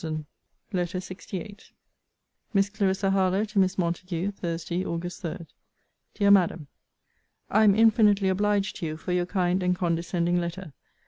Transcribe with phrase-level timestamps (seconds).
[0.73, 1.59] ]LETTER LXVIII
[2.55, 5.11] MISS CLARISSA HARLOWE, TO MISS MONTAGUE THURSDAY, AUG.
[5.11, 5.37] 3.
[6.15, 6.65] DEAR MADAM,
[7.51, 10.73] I am infinitely obliged to you for your kind and condescending letter.